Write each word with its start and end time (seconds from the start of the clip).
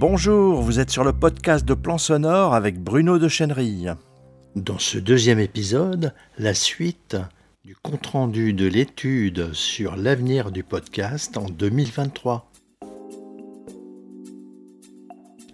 Bonjour, 0.00 0.62
vous 0.62 0.78
êtes 0.78 0.90
sur 0.90 1.02
le 1.02 1.12
podcast 1.12 1.64
de 1.64 1.74
Plan 1.74 1.98
Sonore 1.98 2.54
avec 2.54 2.80
Bruno 2.80 3.18
de 3.18 3.26
Chenerille. 3.26 3.92
Dans 4.54 4.78
ce 4.78 4.96
deuxième 4.96 5.40
épisode, 5.40 6.14
la 6.38 6.54
suite 6.54 7.16
du 7.64 7.74
compte-rendu 7.74 8.52
de 8.52 8.68
l'étude 8.68 9.52
sur 9.54 9.96
l'avenir 9.96 10.52
du 10.52 10.62
podcast 10.62 11.36
en 11.36 11.46
2023. 11.46 12.48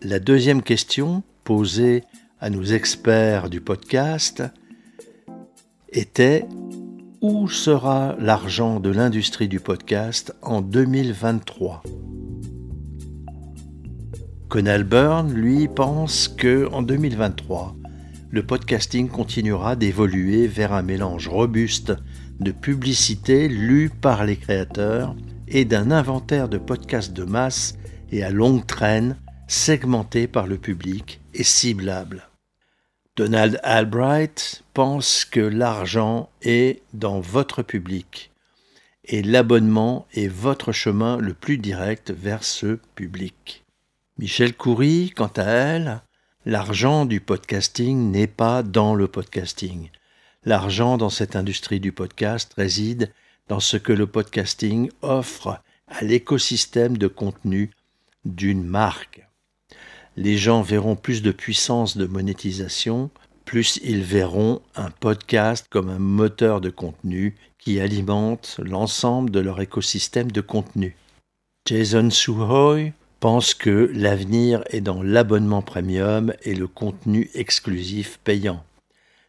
La 0.03 0.21
deuxième 0.21 0.61
question 0.61 1.23
posée 1.45 2.05
à 2.39 2.51
nos 2.51 2.65
experts 2.65 3.49
du 3.49 3.63
podcast 3.63 4.43
était 5.89 6.45
où 7.23 7.49
sera 7.49 8.15
l'argent 8.19 8.79
de 8.79 8.91
l'industrie 8.91 9.49
du 9.49 9.61
podcast 9.61 10.35
en 10.43 10.61
2023 10.61 11.83
Conal 14.55 14.85
Byrne, 14.85 15.35
lui, 15.35 15.67
pense 15.67 16.29
que 16.29 16.69
en 16.71 16.83
2023, 16.83 17.75
le 18.31 18.47
podcasting 18.47 19.09
continuera 19.09 19.75
d'évoluer 19.75 20.47
vers 20.47 20.73
un 20.73 20.83
mélange 20.83 21.27
robuste 21.27 21.93
de 22.39 22.53
publicité 22.53 23.49
lue 23.49 23.91
par 23.91 24.25
les 24.25 24.37
créateurs 24.37 25.17
et 25.49 25.65
d'un 25.65 25.91
inventaire 25.91 26.49
de 26.49 26.59
podcasts 26.59 27.13
de 27.13 27.25
masse 27.25 27.77
et 28.13 28.23
à 28.23 28.31
longue 28.31 28.65
traîne 28.65 29.17
segmenté 29.49 30.29
par 30.29 30.47
le 30.47 30.57
public 30.57 31.21
et 31.35 31.43
ciblable. 31.43 32.29
Donald 33.17 33.59
Albright 33.65 34.63
pense 34.73 35.25
que 35.25 35.41
l'argent 35.41 36.31
est 36.43 36.81
dans 36.93 37.19
votre 37.19 37.65
public 37.65 38.31
et 39.05 39.25
l'abonnement 39.25 40.07
est 40.15 40.29
votre 40.29 40.71
chemin 40.71 41.17
le 41.17 41.35
plus 41.35 41.59
direct 41.59 42.13
vers 42.13 42.45
ce 42.45 42.79
public. 42.95 43.64
Michel 44.19 44.55
Coury, 44.55 45.13
quant 45.15 45.33
à 45.37 45.45
elle, 45.45 46.03
l'argent 46.45 47.05
du 47.07 47.21
podcasting 47.21 48.11
n'est 48.11 48.27
pas 48.27 48.63
dans 48.63 48.95
le 48.95 49.09
podcasting. 49.09 49.91
L'argent 50.45 50.97
dans 50.97 51.11
cette 51.11 51.37
industrie 51.37 51.81
du 51.81 51.93
podcast 51.93 52.53
réside 52.57 53.13
dans 53.49 53.61
ce 53.61 53.77
que 53.77 53.93
le 53.93 54.07
podcasting 54.07 54.91
offre 55.03 55.61
à 55.89 56.05
l'écosystème 56.05 56.99
de 56.99 57.09
contenu 57.09 57.71
d'une 58.25 58.65
marque 58.65 59.25
les 60.17 60.37
gens 60.37 60.63
verront 60.63 60.97
plus 60.97 61.23
de 61.23 61.33
puissance 61.33 61.97
de 61.97 62.07
monétisation, 62.07 63.11
plus 63.45 63.79
ils 63.83 64.03
verront 64.03 64.63
un 64.77 64.91
podcast 64.91 65.67
comme 65.69 65.91
un 65.91 65.99
moteur 65.99 66.61
de 66.61 66.71
contenu 66.71 67.37
qui 67.59 67.81
alimente 67.81 68.61
l'ensemble 68.63 69.31
de 69.31 69.41
leur 69.41 69.61
écosystème 69.61 70.31
de 70.31 70.41
contenu. 70.41 70.97
Jason 71.67 72.11
Suhoy 72.11 72.93
pense 73.25 73.55
que 73.55 73.91
l'avenir 73.95 74.63
est 74.69 74.83
dans 74.83 75.03
l'abonnement 75.03 75.63
premium 75.63 76.35
et 76.43 76.55
le 76.55 76.67
contenu 76.67 77.31
exclusif 77.33 78.21
payant. 78.23 78.63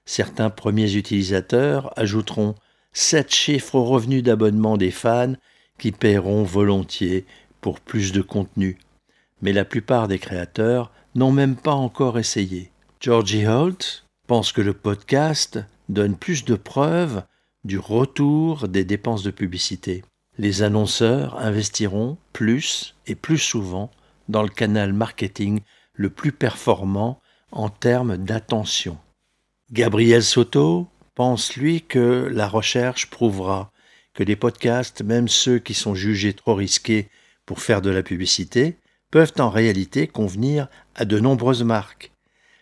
Certains 0.04 0.50
premiers 0.50 0.96
utilisateurs 0.96 1.98
ajouteront 1.98 2.56
sept 2.92 3.34
chiffres 3.34 3.76
aux 3.76 3.86
revenus 3.86 4.22
d'abonnement 4.22 4.76
des 4.76 4.92
fans 4.92 5.36
qui 5.78 5.94
paieront 5.94 6.44
volontiers 6.44 7.26
pour 7.62 7.80
plus 7.80 8.12
de 8.12 8.22
contenu 8.22 8.78
mais 9.42 9.54
la 9.54 9.64
plupart 9.64 10.10
des 10.10 10.20
créateurs 10.20 10.92
n'ont 11.16 11.32
même 11.32 11.56
pas 11.56 11.74
encore 11.74 12.20
essayé. 12.20 12.72
Georgie 13.00 13.48
Holt 13.48 14.06
pense 14.28 14.52
que 14.52 14.62
le 14.62 14.74
podcast 14.74 15.60
donne 15.88 16.18
plus 16.18 16.44
de 16.44 16.56
preuves 16.56 17.24
du 17.64 17.80
retour 17.80 18.68
des 18.68 18.84
dépenses 18.84 19.24
de 19.24 19.32
publicité. 19.32 20.04
Les 20.38 20.64
annonceurs 20.64 21.38
investiront 21.38 22.18
plus 22.34 22.96
et 23.08 23.16
plus 23.16 23.38
souvent 23.38 23.90
dans 24.28 24.44
le 24.44 24.50
canal 24.50 24.92
marketing 24.92 25.62
le 25.94 26.10
plus 26.10 26.34
performant 26.34 27.22
en 27.52 27.70
termes 27.70 28.18
d'attention. 28.18 28.98
Gabriel 29.72 30.24
Soto 30.24 30.88
pense 31.16 31.56
lui 31.56 31.82
que 31.82 32.30
la 32.32 32.48
recherche 32.48 33.10
prouvera 33.10 33.72
que 34.14 34.24
les 34.24 34.36
podcasts, 34.36 35.02
même 35.02 35.28
ceux 35.28 35.60
qui 35.60 35.74
sont 35.74 35.96
jugés 35.96 36.34
trop 36.34 36.56
risqués 36.56 37.10
pour 37.46 37.62
faire 37.62 37.82
de 37.82 37.90
la 37.90 38.04
publicité, 38.04 38.78
peuvent 39.12 39.34
en 39.40 39.50
réalité 39.50 40.08
convenir 40.08 40.68
à 40.96 41.06
de 41.06 41.20
nombreuses 41.20 41.64
marques. 41.64 42.12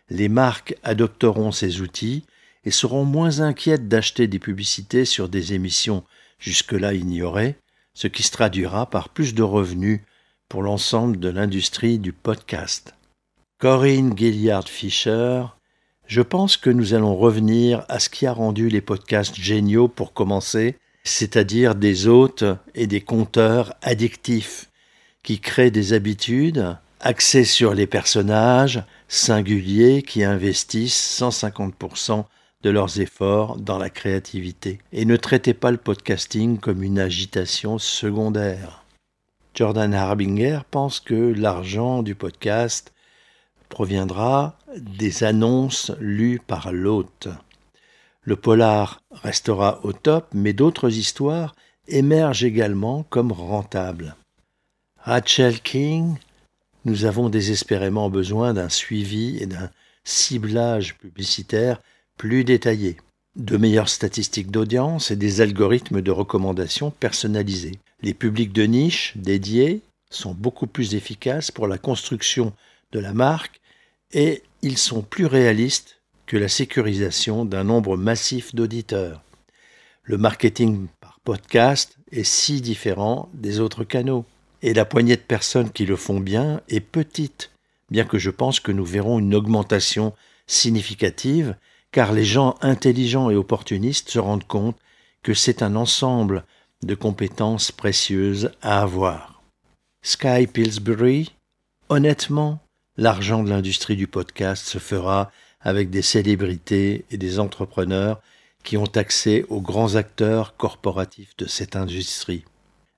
Les 0.10 0.30
marques 0.30 0.76
adopteront 0.84 1.52
ces 1.52 1.82
outils 1.82 2.26
et 2.66 2.72
seront 2.72 3.06
moins 3.06 3.40
inquiètes 3.40 3.88
d'acheter 3.88 4.28
des 4.28 4.40
publicités 4.40 5.06
sur 5.06 5.30
des 5.30 5.54
émissions 5.54 6.04
jusque-là 6.38 6.94
ignorées, 6.94 7.56
ce 7.94 8.08
qui 8.08 8.24
se 8.24 8.32
traduira 8.32 8.90
par 8.90 9.10
plus 9.10 9.34
de 9.34 9.44
revenus 9.44 10.02
pour 10.50 10.62
l'ensemble 10.62 11.20
de 11.20 11.30
l'industrie 11.30 12.00
du 12.00 12.14
podcast. 12.14 12.94
Corinne 13.60 14.18
Gilliard 14.18 14.68
Fisher, 14.68 15.44
je 16.08 16.22
pense 16.22 16.58
que 16.58 16.70
nous 16.70 16.94
allons 16.94 17.16
revenir 17.16 17.86
à 17.90 18.00
ce 18.00 18.10
qui 18.10 18.26
a 18.26 18.34
rendu 18.34 18.70
les 18.70 18.82
podcasts 18.82 19.36
géniaux 19.36 19.88
pour 19.88 20.14
commencer, 20.14 20.78
c'est-à-dire 21.04 21.76
des 21.76 22.08
hôtes 22.08 22.44
et 22.76 22.88
des 22.88 23.02
compteurs 23.02 23.74
addictifs 23.82 24.70
qui 25.24 25.40
créent 25.40 25.72
des 25.72 25.94
habitudes 25.94 26.78
axées 27.00 27.46
sur 27.46 27.74
les 27.74 27.88
personnages 27.88 28.84
singuliers 29.08 30.04
qui 30.04 30.24
investissent 30.24 31.20
150% 31.22 32.26
de 32.64 32.70
leurs 32.70 33.00
efforts 33.00 33.58
dans 33.58 33.78
la 33.78 33.90
créativité. 33.90 34.80
Et 34.92 35.06
ne 35.06 35.18
traitez 35.18 35.54
pas 35.54 35.72
le 35.72 35.78
podcasting 35.78 36.58
comme 36.58 36.82
une 36.82 37.00
agitation 37.00 37.78
secondaire. 37.78 38.84
Jordan 39.54 39.94
Harbinger 39.94 40.62
pense 40.72 41.00
que 41.00 41.14
l'argent 41.14 42.02
du 42.02 42.16
podcast 42.16 42.94
proviendra 43.70 44.58
des 44.78 45.24
annonces 45.24 45.92
lues 46.00 46.40
par 46.40 46.72
l'hôte. 46.72 47.28
Le 48.22 48.36
polar 48.36 49.02
restera 49.12 49.80
au 49.84 49.92
top, 49.92 50.28
mais 50.34 50.54
d'autres 50.54 50.92
histoires 50.98 51.56
émergent 51.88 52.46
également 52.46 53.04
comme 53.04 53.32
rentables. 53.32 54.16
Rachel 54.98 55.60
King, 55.60 56.16
nous 56.86 57.06
avons 57.06 57.30
désespérément 57.30 58.10
besoin 58.10 58.54
d'un 58.54 58.70
suivi 58.70 59.38
et 59.40 59.46
d'un 59.46 59.70
ciblage 60.06 60.98
publicitaire 60.98 61.82
plus 62.18 62.44
détaillé, 62.44 62.98
de 63.36 63.58
meilleures 63.58 63.90
statistiques 63.90 64.52
d'audience 64.52 65.12
et 65.12 65.16
des 65.16 65.42
algorithmes 65.42 66.02
de 66.02 66.12
recommandation 66.12 66.92
personnalisés. 66.92 67.80
Les 68.02 68.14
publics 68.14 68.54
de 68.54 68.64
niche 68.64 69.14
dédiés 69.16 69.82
sont 70.10 70.34
beaucoup 70.34 70.68
plus 70.68 70.96
efficaces 70.96 71.52
pour 71.52 71.68
la 71.68 71.78
construction 71.78 72.54
de 72.92 73.00
la 73.00 73.14
marque 73.14 73.60
et 74.12 74.44
ils 74.62 74.78
sont 74.78 75.02
plus 75.02 75.26
réalistes 75.26 76.02
que 76.26 76.38
la 76.38 76.48
sécurisation 76.48 77.46
d'un 77.46 77.64
nombre 77.64 77.98
massif 77.98 78.54
d'auditeurs. 78.54 79.22
Le 80.04 80.18
marketing 80.18 80.88
par 81.00 81.20
podcast 81.24 81.98
est 82.12 82.24
si 82.24 82.62
différent 82.62 83.30
des 83.34 83.60
autres 83.60 83.84
canaux 83.84 84.26
et 84.62 84.74
la 84.74 84.86
poignée 84.86 85.16
de 85.16 85.22
personnes 85.22 85.72
qui 85.72 85.86
le 85.86 85.96
font 85.96 86.20
bien 86.20 86.62
est 86.70 86.80
petite, 86.80 87.52
bien 87.90 88.06
que 88.06 88.18
je 88.18 88.30
pense 88.30 88.60
que 88.60 88.72
nous 88.72 88.86
verrons 88.86 89.20
une 89.20 89.36
augmentation 89.36 90.14
significative, 90.46 91.56
car 91.94 92.12
les 92.12 92.26
gens 92.26 92.56
intelligents 92.62 93.30
et 93.30 93.36
opportunistes 93.36 94.10
se 94.10 94.20
rendent 94.20 94.48
compte 94.48 94.76
que 95.22 95.36
c'est 95.36 95.62
un 95.62 95.76
ensemble 95.76 96.44
de 96.82 96.96
compétences 96.96 97.72
précieuses 97.72 98.52
à 98.62 98.82
avoir. 98.82 99.44
Sky 100.02 100.48
Pillsbury, 100.48 101.34
honnêtement, 101.90 102.60
l'argent 102.98 103.44
de 103.44 103.50
l'industrie 103.50 103.96
du 103.96 104.08
podcast 104.08 104.66
se 104.66 104.80
fera 104.80 105.32
avec 105.62 105.92
des 105.92 106.02
célébrités 106.02 107.06
et 107.12 107.18
des 107.18 107.40
entrepreneurs 107.40 108.20
qui 108.64 108.76
ont 108.76 108.92
accès 108.96 109.46
aux 109.50 109.62
grands 109.62 109.96
acteurs 109.96 110.58
corporatifs 110.58 111.38
de 111.38 111.46
cette 111.46 111.76
industrie. 111.76 112.44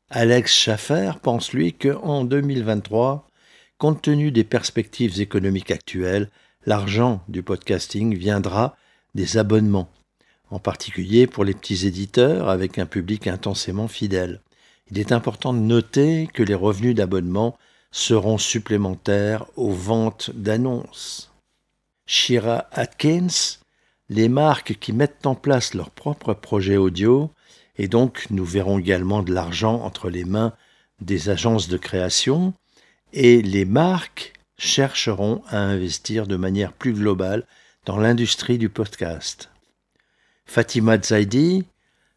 Alex 0.10 0.54
Schaffer 0.54 1.12
pense 1.22 1.52
lui 1.52 1.74
qu'en 1.74 2.24
2023, 2.24 3.28
compte 3.78 4.02
tenu 4.02 4.32
des 4.32 4.46
perspectives 4.46 5.20
économiques 5.20 5.72
actuelles, 5.72 6.30
l'argent 6.66 7.22
du 7.28 7.44
podcasting 7.44 8.16
viendra 8.16 8.78
des 9.16 9.38
abonnements, 9.38 9.90
en 10.52 10.60
particulier 10.60 11.26
pour 11.26 11.44
les 11.44 11.56
petits 11.56 11.88
éditeurs 11.88 12.50
avec 12.50 12.78
un 12.78 12.86
public 12.86 13.26
intensément 13.26 13.88
fidèle. 13.88 14.42
Il 14.92 15.00
est 15.00 15.12
important 15.12 15.54
de 15.54 15.60
noter 15.60 16.30
que 16.32 16.44
les 16.44 16.54
revenus 16.54 16.94
d'abonnement 16.94 17.58
seront 17.92 18.38
supplémentaires 18.38 19.46
aux 19.56 19.72
ventes 19.72 20.30
d'annonces. 20.36 21.32
Shira 22.06 22.68
Atkins, 22.72 23.58
les 24.10 24.30
marques 24.30 24.78
qui 24.80 24.94
mettent 24.94 25.26
en 25.26 25.34
place 25.34 25.74
leurs 25.74 25.90
propres 25.90 26.36
projets 26.36 26.78
audio 26.78 27.32
et 27.78 27.88
donc, 27.88 28.28
nous 28.30 28.46
verrons 28.46 28.80
également 28.80 29.22
de 29.24 29.34
l'argent 29.34 29.82
entre 29.82 30.10
les 30.10 30.24
mains 30.24 30.54
des 31.02 31.30
agences 31.30 31.68
de 31.68 31.78
création 31.78 32.54
et 33.14 33.42
les 33.42 33.66
marques 33.66 34.34
chercheront 34.58 35.42
à 35.50 35.60
investir 35.60 36.28
de 36.28 36.38
manière 36.38 36.72
plus 36.72 36.94
globale 36.94 37.46
dans 37.86 37.98
l'industrie 37.98 38.58
du 38.58 38.70
podcast. 38.70 39.52
Fatima 40.46 41.00
Zaidi, 41.00 41.66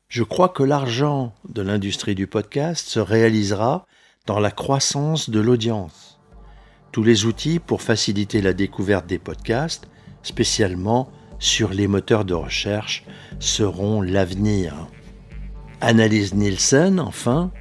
je 0.09 0.23
crois 0.23 0.49
que 0.49 0.63
l'argent 0.63 1.35
de 1.49 1.61
l'industrie 1.61 2.15
du 2.15 2.27
podcast 2.27 2.87
se 2.87 3.01
réalisera 3.01 3.87
dans 4.27 4.41
la 4.41 4.51
croissance 4.51 5.29
de 5.29 5.41
l'audience. 5.41 6.19
Tous 6.91 7.03
les 7.03 7.27
outils 7.27 7.59
pour 7.59 7.83
faciliter 7.83 8.41
la 8.41 8.55
découverte 8.55 9.07
des 9.07 9.19
podcasts, 9.19 9.89
spécialement 10.23 11.11
sur 11.39 11.71
les 11.75 11.87
moteurs 11.87 12.25
de 12.25 12.35
recherche, 12.35 13.05
seront 13.39 14.01
l'avenir. 14.01 14.89
Annalise 15.83 16.35
Nielsen, 16.35 16.99
enfin, 16.99 17.53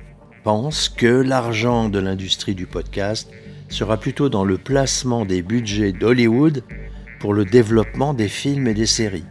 pense 0.46 0.88
que 0.88 1.08
l'argent 1.08 1.90
de 1.90 2.00
l'industrie 2.00 2.56
du 2.56 2.68
podcast 2.68 3.30
sera 3.68 3.98
plutôt 3.98 4.30
dans 4.30 4.46
le 4.46 4.58
placement 4.58 5.26
des 5.26 5.42
budgets 5.42 5.92
d'Hollywood 5.92 6.64
pour 7.20 7.34
le 7.34 7.46
développement 7.46 8.14
des 8.14 8.28
films 8.28 8.68
et 8.68 8.74
des 8.74 8.86
séries. 8.86 9.26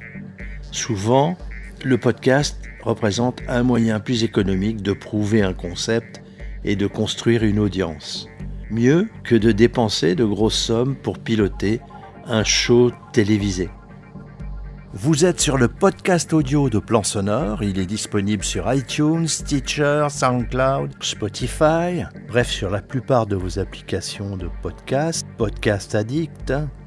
Souvent, 0.71 1.37
le 1.85 1.99
podcast 1.99 2.61
représente 2.83 3.43
un 3.49 3.63
moyen 3.63 4.01
plus 4.01 4.25
économique 4.25 4.83
de 4.83 4.93
prouver 4.93 5.43
un 5.43 5.53
concept 5.53 6.23
et 6.65 6.77
de 6.77 6.87
construire 6.87 7.45
une 7.45 7.59
audience. 7.59 8.29
Mieux 8.71 9.09
que 9.25 9.35
de 9.35 9.53
dépenser 9.53 10.15
de 10.15 10.25
grosses 10.25 10.59
sommes 10.59 10.97
pour 10.97 11.19
piloter 11.19 11.81
un 12.27 12.45
show 12.45 12.91
télévisé. 13.13 13.69
Vous 14.99 15.27
êtes 15.27 15.41
sur 15.41 15.59
le 15.59 15.69
podcast 15.69 16.33
audio 16.33 16.71
de 16.71 16.79
Plan 16.79 17.03
Sonore. 17.03 17.63
Il 17.63 17.79
est 17.79 17.87
disponible 17.87 18.43
sur 18.43 18.73
iTunes, 18.73 19.29
Stitcher, 19.29 20.07
SoundCloud, 20.09 20.93
Spotify, 21.01 22.05
bref, 22.29 22.51
sur 22.51 22.71
la 22.71 22.81
plupart 22.81 23.27
de 23.27 23.37
vos 23.37 23.59
applications 23.59 24.39
de 24.39 24.49
podcast, 24.63 25.27
Podcast 25.37 25.95
Addict, 25.95 26.55